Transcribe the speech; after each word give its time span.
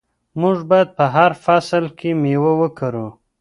موږ 0.41 0.57
باید 0.69 0.89
په 0.97 1.05
هر 1.15 1.31
فصل 1.43 1.83
کې 1.97 2.09
میوه 2.21 2.51
وکرو. 2.61 3.07